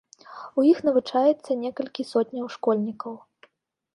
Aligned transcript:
У 0.59 0.63
іх 0.69 0.79
навучаецца 0.87 1.57
некалькі 1.63 2.07
сотняў 2.13 2.47
школьнікаў. 2.57 3.13